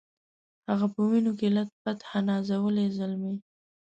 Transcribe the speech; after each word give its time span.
هغه 0.69 0.85
په 0.93 1.01
وینو 1.09 1.31
کي 1.39 1.47
لت 1.55 1.69
پت 1.81 1.99
ها 2.09 2.19
نازولی 2.29 2.87
زلمی 2.97 3.35